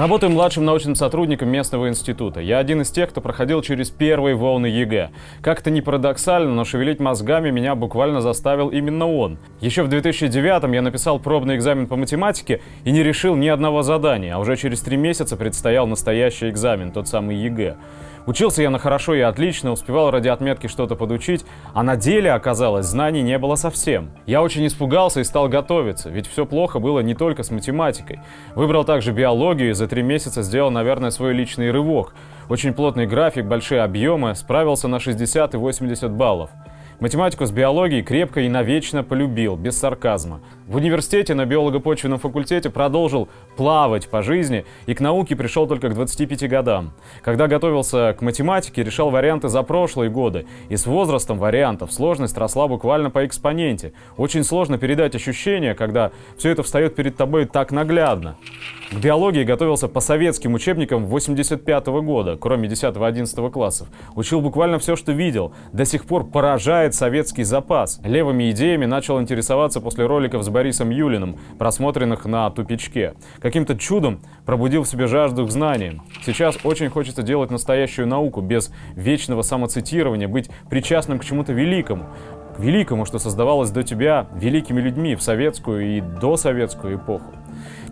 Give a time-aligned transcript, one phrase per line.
[0.00, 2.40] Работаю младшим научным сотрудником местного института.
[2.40, 5.10] Я один из тех, кто проходил через первые волны ЕГЭ.
[5.42, 9.36] Как-то не парадоксально, но шевелить мозгами меня буквально заставил именно он.
[9.60, 14.34] Еще в 2009 я написал пробный экзамен по математике и не решил ни одного задания,
[14.34, 17.76] а уже через три месяца предстоял настоящий экзамен, тот самый ЕГЭ.
[18.26, 22.86] Учился я на хорошо и отлично, успевал ради отметки что-то подучить, а на деле, оказалось,
[22.86, 24.10] знаний не было совсем.
[24.26, 28.20] Я очень испугался и стал готовиться, ведь все плохо было не только с математикой.
[28.54, 32.14] Выбрал также биологию и за три месяца сделал, наверное, свой личный рывок.
[32.48, 36.50] Очень плотный график, большие объемы, справился на 60 и 80 баллов.
[37.00, 40.40] Математику с биологией крепко и навечно полюбил, без сарказма.
[40.70, 45.94] В университете на биолого-почвенном факультете продолжил плавать по жизни и к науке пришел только к
[45.94, 46.92] 25 годам.
[47.22, 50.46] Когда готовился к математике, решал варианты за прошлые годы.
[50.68, 53.94] И с возрастом вариантов сложность росла буквально по экспоненте.
[54.16, 58.36] Очень сложно передать ощущение, когда все это встает перед тобой так наглядно.
[58.92, 63.88] К биологии готовился по советским учебникам 85 -го года, кроме 10-11 классов.
[64.14, 65.52] Учил буквально все, что видел.
[65.72, 68.00] До сих пор поражает советский запас.
[68.04, 73.14] Левыми идеями начал интересоваться после роликов с Борисом Юлиным, просмотренных на «Тупичке».
[73.40, 76.02] Каким-то чудом пробудил в себе жажду к знаниям.
[76.22, 82.10] Сейчас очень хочется делать настоящую науку, без вечного самоцитирования, быть причастным к чему-то великому
[82.54, 87.39] к великому, что создавалось до тебя великими людьми в советскую и досоветскую эпоху.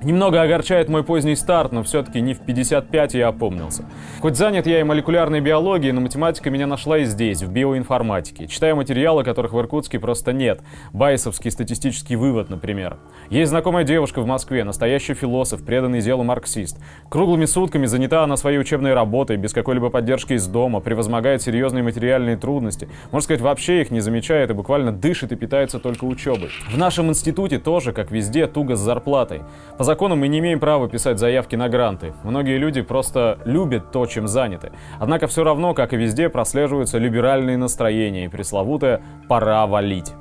[0.02, 3.84] Немного огорчает мой поздний старт, но все-таки не в 55 я опомнился.
[4.20, 8.46] Хоть занят я и молекулярной биологией, но математика меня нашла и здесь, в биоинформатике.
[8.46, 10.60] Читаю материалы, которых в Иркутске просто нет.
[10.92, 12.98] Байесовский статистический вывод, например.
[13.28, 16.78] Есть знакомая девушка в Москве, настоящий философ, преданный делу марксист.
[17.08, 22.36] Круглыми сутками занята она своей учебной работой, без какой-либо поддержки из дома, превозмогает серьезные материальные
[22.36, 22.88] трудности.
[23.10, 26.50] Можно сказать, вообще их не замечает и буквально дышит и питается только учебой.
[26.70, 29.42] В нашем институте тоже, как везде, туго с зарплатой.
[29.76, 32.12] По закону мы не имеем права писать заявки на гранты.
[32.24, 34.72] Многие люди просто любят то, чем заняты.
[34.98, 40.12] Однако все равно, как и везде, прослеживаются либеральные настроения и пресловутая «пора валить».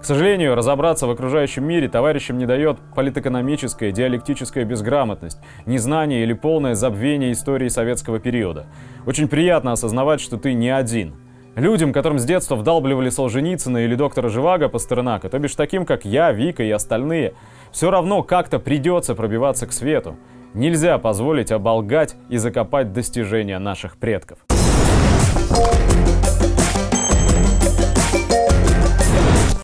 [0.00, 6.74] К сожалению, разобраться в окружающем мире товарищам не дает политэкономическая, диалектическая безграмотность, незнание или полное
[6.74, 8.66] забвение истории советского периода.
[9.06, 11.14] Очень приятно осознавать, что ты не один–
[11.58, 16.30] Людям, которым с детства вдалбливали Солженицына или доктора Живаго Пастернака, то бишь таким, как я,
[16.30, 17.34] Вика и остальные,
[17.72, 20.14] все равно как-то придется пробиваться к свету.
[20.54, 24.38] Нельзя позволить оболгать и закопать достижения наших предков.